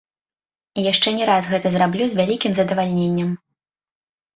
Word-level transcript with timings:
І 0.77 0.85
яшчэ 0.91 1.13
не 1.19 1.29
раз 1.31 1.43
гэта 1.53 1.67
зраблю 1.77 2.03
з 2.11 2.21
вялікім 2.23 2.51
задавальненнем. 2.63 3.41